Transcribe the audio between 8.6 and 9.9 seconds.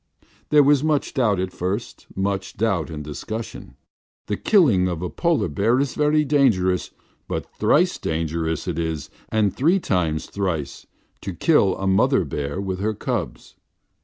is it, and three